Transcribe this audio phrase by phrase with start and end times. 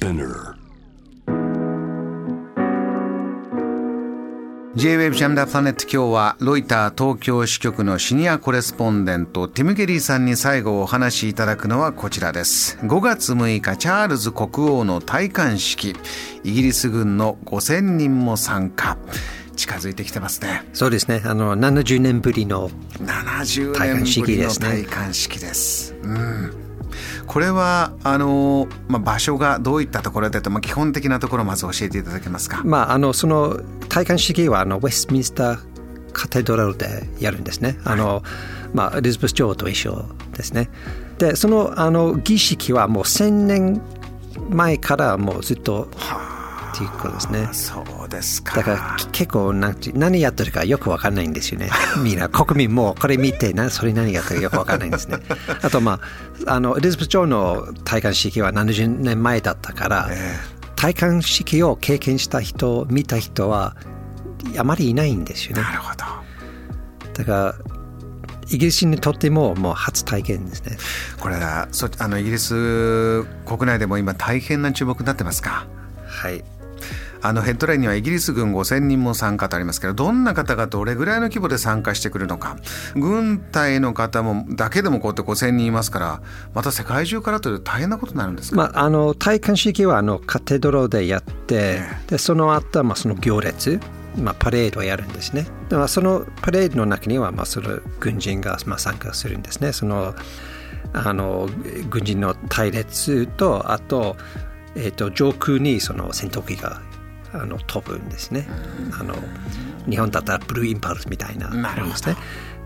[0.00, 0.54] Spinner.
[4.74, 12.78] J-Wave ジャムダープラネット今日はロイター東京支局のシニアコレスポンデントティム・ゲリーさんに最後お話しいただくのはこちらです。
[12.78, 15.94] 5月6日チャールズ国王の戴冠式。
[16.44, 18.96] イギリス軍の5000人も参加。
[19.54, 20.62] 近づいてきてますね。
[20.72, 21.20] そうですね。
[21.26, 22.70] あの、70年ぶりの、
[23.00, 24.68] 70戴冠年ぶりの式ですね。
[24.68, 25.94] 戴冠式です。
[26.02, 26.69] うん
[27.30, 32.60] これはあの、まあ、場所がどういったところでと、まあ、基本的なところをまず教えていただけますか？
[32.64, 35.58] まあ、あの、その、戴冠式は、あの、ウェストミンスター
[36.12, 37.78] カテドラルでやるんですね。
[37.84, 38.24] あの、
[38.74, 40.70] まあ、エリザベス女王と一緒ですね。
[41.18, 43.80] で、その、あの、儀式はもう1000年
[44.48, 45.88] 前からもうずっと、
[46.72, 47.48] っていうことですね。
[47.52, 51.70] そうですかだからき結構なんて何やってるかよくわかんないんですよね。
[52.02, 55.18] みんな国民もこれ見てなそれ何やってるかよくわかんないんですね。
[55.62, 56.00] あとま
[56.46, 60.10] ああのエリザベス女王の戴冠式は70年前だったから、
[60.76, 63.76] 戴冠式を経験した人見た人は
[64.56, 65.62] あまりいないんですよね。
[65.62, 66.04] なるほど
[67.14, 67.54] だから
[68.48, 70.76] イギリスにとってももう初体験ですね。
[71.20, 75.66] これはそあのイギリス国内でも今大変な注目になってますか？
[76.06, 76.42] はい。
[77.22, 82.56] あのヘッドラインにはイギリス軍5000人も参加とありますけどどんな方がどれぐらいの規模で参加してくるのか
[82.94, 86.22] 軍隊の方もだけでもこうやって5000人いますから
[86.54, 93.80] また世界中からという大変なことになるんですか、まあ、あの戴冠式はあのカテドロでやって、でその後はまあその行列、
[94.16, 95.46] まあ、パレードをやるんですね。
[95.68, 99.72] でまあ、そのパレードの中にはまあその軍人がまあ参加するんですね。
[99.72, 100.14] その
[100.92, 101.48] あの
[101.88, 104.16] 軍人の隊列とあと,、
[104.74, 106.80] えー、と上空にその戦闘機が
[107.32, 108.46] あの飛ぶんですね。
[108.98, 109.14] あの
[109.88, 112.16] 日本だったらブルーインパルスみたいなですね。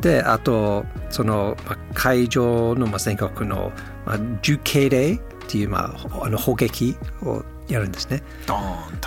[0.00, 3.72] であとその、まあ、会場の、まあ、全国の、
[4.06, 8.22] まあ、重敬礼っていう、まあ、あの砲撃をやるんですね。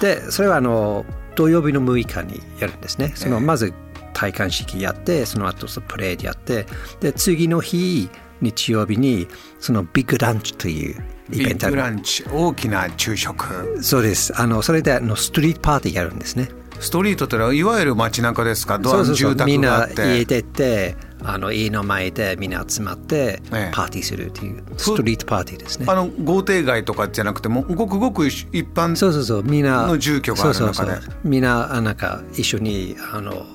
[0.00, 3.12] でそれはあの土曜日の6日にやるんですね。
[3.14, 3.72] そのまず
[4.12, 6.66] 戴冠式やってその後そのプレーでやって
[7.00, 8.10] で次の日
[8.42, 9.26] 日曜日に
[9.58, 11.76] そのビッグランチというイビッベントある。
[11.76, 13.82] グランチ大きな昼食。
[13.82, 14.38] そうです。
[14.38, 16.50] あのそれであのストリートパーティーやるんですね。
[16.80, 18.78] ストリートってのはいわゆる街中ですか？
[18.78, 19.38] ドアそうそう。
[19.38, 23.70] そみんな家出てあの家の前でみんな集まってええ。
[23.72, 25.86] パーティーするっていうストリートパーティーですね。
[25.88, 29.42] あの豪邸街とかじゃなくてもごくごく一般そうそうそう。
[29.44, 30.74] みんなの住居がある中で。
[30.74, 31.14] そうそうそう。
[31.22, 33.46] みんなあなんか一緒にあの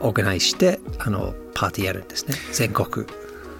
[0.00, 2.34] オーガナイズしてあのパーティーやるんですね。
[2.52, 3.06] 全国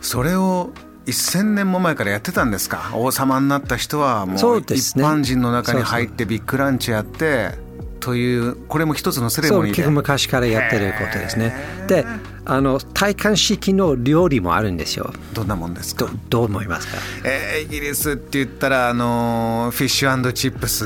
[0.06, 0.70] それを
[1.06, 2.92] 1000年も前からやってたんですか？
[2.94, 7.50] 王様になった人はもそうう一般人の中に入ってビッグランチやって
[7.98, 9.88] というこれも一つのセレモニーで。
[9.90, 11.52] 昔からやってることですね。
[11.88, 12.06] で
[12.44, 15.12] あの戴冠式の料理もあるんですよ。
[15.34, 16.04] どんなもんですか？
[16.06, 16.98] どどう思いますか？
[17.24, 20.84] えーイギリスって言ったらあのーフィッシュチップス。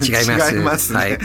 [0.00, 0.54] 違います。
[0.56, 1.18] 違いますね、はい、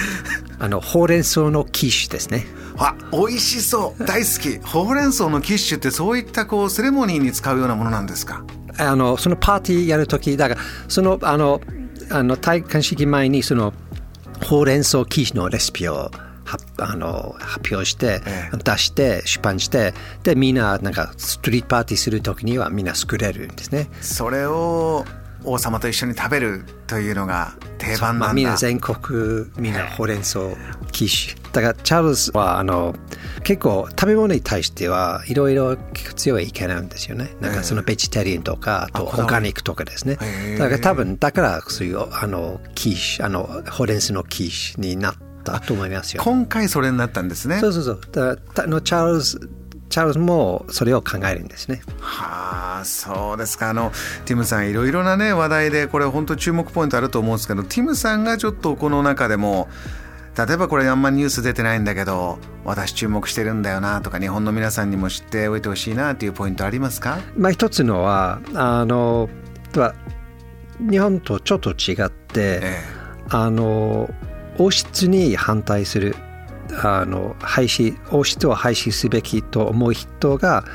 [0.59, 2.46] あのほうれん草のキッシュですね
[2.78, 4.03] あ美味しそう。
[4.06, 4.66] 大好き。
[4.66, 8.44] ほうれん草のキッシュってそういったこうセレモニーに使うようなものなんですか？
[8.78, 11.62] あのそのパーティーやるときだからそのあの
[12.09, 13.74] あの戴冠式前にその
[14.44, 16.12] ほうれん草キッシュのレシピを
[16.46, 23.90] はあの発表して、え出して出版してでみんななんかストリートパーティーするときにはみんな作れるんですね。
[24.02, 25.06] それを
[25.45, 30.39] 王様と一緒に食べるというのが定番まあ、なんだ、みんな全国みんなほうれん草
[30.91, 32.95] キッシュだからチャールズはあの
[33.44, 35.78] 結構食べ物に対してはいろいろ
[36.16, 37.34] 強い意見なんですよね。
[37.39, 40.17] なんかそのベジタリアンとかあとオーガニックとかですね。
[40.57, 46.23] だから多分だからそういうあのキッシュあのほうれん草のキッシュになったと思いますよ。
[46.23, 47.59] 今回それになったんですね。
[47.59, 48.01] そうそうそう。
[48.11, 49.50] だからあのチャールズ
[49.95, 51.81] チャールズもそれを考えるんですね。
[52.01, 53.69] はあそうですか。
[53.69, 53.94] あの
[54.25, 59.69] ティムさんいろいろなね話題でこれ本当注目ポイントあると思うんですけどティムさんがちょっとこの中でも
[60.38, 67.19] 例えばこれあんまニュース出てないんだけど私注目してるんだよなとか日本の皆さんにも知っておいてほしいなっていうポイントありますか？
[67.38, 69.29] まあ、一つのはあの
[69.78, 69.96] は
[70.78, 72.79] 日本とちょっと違って、え。
[73.29, 74.14] あの
[74.58, 76.17] 王室に反対する
[76.83, 80.66] あの廃止王室を廃止すべきと思う人が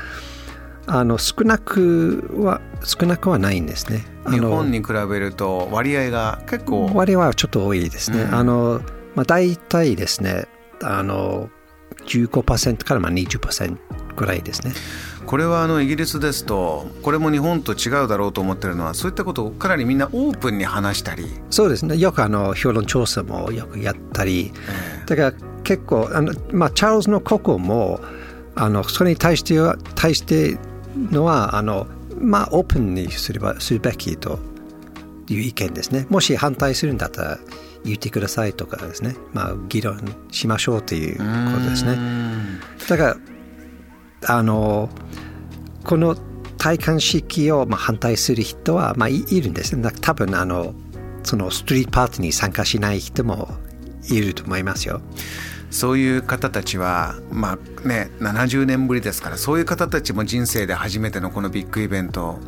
[0.87, 4.05] あの少なくは少なくはないんですね。
[4.25, 8.23] あ日の本に比べると割合が結構割合はちょっと多いですね。
[8.23, 8.81] うんあの
[9.15, 10.45] まあ、大体ですね
[10.81, 11.49] あの
[12.05, 13.77] 15%からまあ20%
[14.15, 14.73] ぐらいですね。
[15.25, 21.97] これはあのイギリスですとこれも日本と違うだろうと思ってるのはそういったことをかなりみんなオープンに話したり、そうですね。
[21.97, 24.51] よくあの評論調査もよくやったり、
[25.03, 27.99] えだから結構あの、まあ、チャールズの国王も
[28.55, 30.57] あのそれに対しては対して
[30.95, 31.87] のはあの、
[32.19, 34.39] まあ、オープンにすればするべきと
[35.29, 36.05] いう意見ですね。
[36.09, 37.39] もし反対するんだったら
[37.83, 39.99] 言ってくださいとかですね、まあ、議論
[40.31, 41.97] しましょうということですね。
[42.87, 44.89] だからあの
[45.83, 46.15] この
[46.57, 49.91] 戴冠式をまあ反対する人はまあいるんですね。
[50.01, 50.75] 多分あの
[51.23, 53.49] そのストリートパーティーに参加しない人も
[54.09, 55.01] いると思いますよ。
[55.69, 62.39] そういう方たちは、まあね、70年ぶりですからそういう方たちも人生で初めてのこのビッグイベント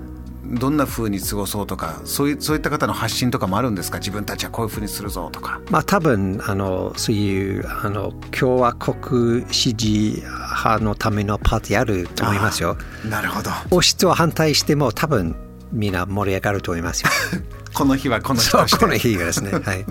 [0.46, 4.00] どんなふうに過ごそうとかそういそういった方の発信とかもあるんですか？
[4.00, 5.62] 自分たちはこういうふうにするぞとか。
[5.72, 12.78] まあ多分あのそういうあの共和国支持派のためのパーティーあると思いますよ。
[13.10, 13.50] なるほど。
[13.72, 15.34] 王室を反対しても多分
[15.72, 17.10] みんな盛り上がると思いますよ。
[17.74, 19.52] この日はこの日としてこの日がですね。
[19.64, 19.86] はい。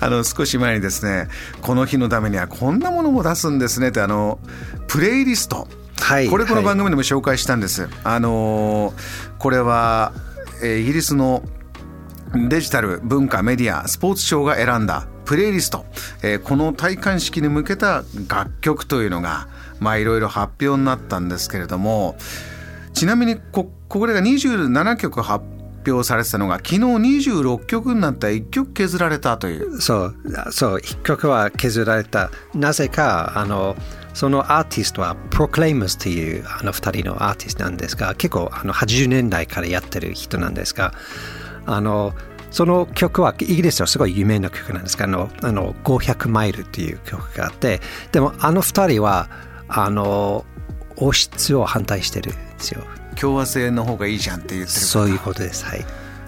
[0.00, 1.28] あの少し前にですね
[1.60, 4.38] この日のためにはこんなものも出すんですねってあの
[4.86, 5.68] プレイリスト。
[6.00, 7.82] はい、これこの番組でも紹介したんです。
[7.82, 8.94] はい、あの
[9.38, 10.12] これは、
[10.62, 11.42] えー、イギリスの
[12.34, 15.84] デジタル文化メディアスポーツ庁が選んだプレイリスト、
[16.22, 19.48] えー、この戴冠式に向けた楽曲というのが
[19.80, 22.16] まあいろいろ発表になったんですけれども
[22.94, 25.44] ちなみにここれが27曲発
[25.86, 29.80] 表されてたのが昨日26曲になった1曲削られたという。
[29.80, 30.16] そう
[30.50, 32.30] そう1曲は削られた。
[32.54, 33.76] なぜかあの
[34.14, 40.92] そのアーティストは Proclaimers というあの2人のアーティストなんですが結構あの80年代からやってる人なんですが
[41.66, 42.12] あの
[42.50, 47.80] その曲はイギリスはすごい有名な曲なんですがあのあの500マイルという曲があって
[48.12, 49.28] でもあの2人は
[49.68, 50.44] あの
[50.96, 52.82] 王室を反対してるんですよ。
[53.16, 55.64] 共和制の方がいいじゃんって言ってるそういうことです。
[55.64, 55.84] はい。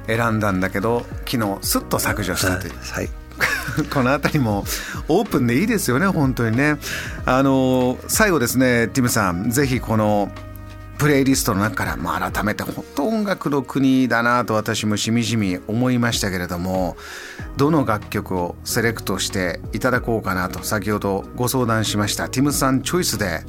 [0.07, 3.09] 選んだんだけど昨日すっと削除したという、はい。
[3.93, 4.65] この辺りも
[5.09, 6.77] オープンでいいですよね本当にね。
[7.25, 9.51] あの最後ですねティムさん。
[9.51, 10.31] ぜひこの
[11.03, 16.97] プレイリストの中から、まあ、改めて本当音楽の国だなと私もしみじみ思いましたけれども
[17.57, 23.41] どの楽曲をセレクトしていただこうかなと先ほどご相談しましたティムさんチョイスで、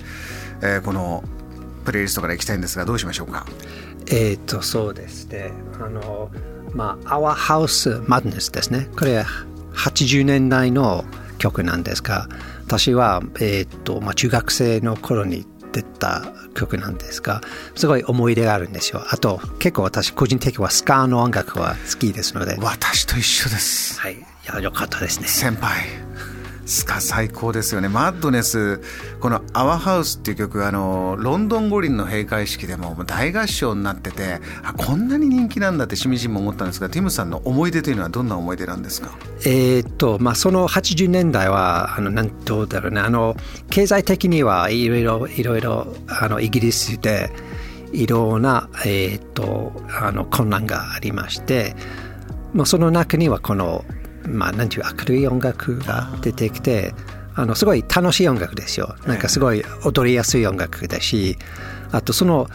[0.63, 1.23] えー、この
[1.83, 3.45] プレイリストからいきたいんですがどうしましょうか？
[4.07, 5.51] えっ、とそうですね。
[5.81, 6.31] あの
[6.73, 8.89] まあ「Our House Madness」ですね。
[8.97, 9.23] これ
[9.73, 11.05] 80年代の
[11.37, 12.27] 曲なんですが
[12.65, 17.41] 私は、えーとまあ、中学生の頃に出た曲なんですが
[17.75, 19.03] すごい思い出があるんですよ。
[19.09, 22.57] あと結構私個人的にはスカーの音楽は好きですので。
[22.61, 23.99] 私と一緒です。
[23.99, 24.13] はい。
[24.13, 25.27] いやよかったですね。
[25.27, 25.83] 先輩
[26.65, 27.89] スカ最高ですよね。
[27.89, 28.81] マッドネス、
[29.19, 39.11] この「アワハウスっていう曲あのロンドン五輪の閉会式でも大合唱になっててあこんなに人気なんだってしみじみ思ったんですがティムさんの思い出というのはどんな思い出なんですか？
[39.45, 43.35] えっとまあその80年代はあのなんどうだろうねあの
[43.69, 47.31] 経済的にはいろいろいろいろあのイギリスで
[47.91, 51.75] いろんな、えーと、とあの困難がありまして、
[52.53, 53.85] まあ、その中にはこの
[54.27, 56.93] まあ、なんていう明るい音楽が出てきて
[57.35, 61.37] あのすごい楽しい音楽ですよなんかすごい踊りやすい音楽だし
[61.91, 62.47] あとその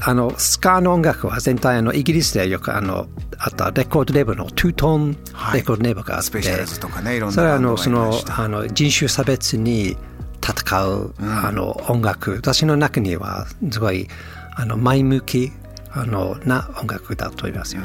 [0.00, 3.06] あのスカーの音楽は全体あのイギリスでよくあの
[3.38, 5.12] あったレコードレーブのトゥートーン
[5.54, 9.96] レコードレーブがあって、はい、それはあのそのあの人種差別に
[10.42, 12.32] 戦う、うん、あの音楽。
[12.32, 14.06] 私の中にはすごい
[14.54, 15.52] あの前向き
[15.90, 17.82] あのな音楽だと思いますよ。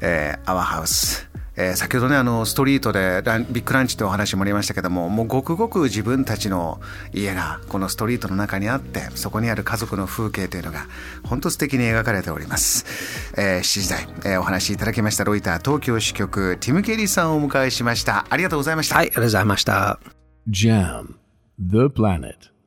[0.00, 1.29] えー、Our House
[1.60, 6.80] えー、先ほどねあのストリートでランビッグランチというお話もありましたけどももうごくごく自分たちの
[7.12, 10.86] 家がこのストリートの中にあってそこにある家族の風景というのが
[11.24, 12.86] 本当素敵に描かれております、
[13.36, 18.26] えー、7時台、えー、お話いただきましたロイター東京支局ティム・ケリーさんをお迎えしました。
[18.30, 18.96] ありがとうございました。
[18.96, 19.98] はいありがとうございました。
[20.48, 21.14] JAM
[21.58, 22.59] The Planet.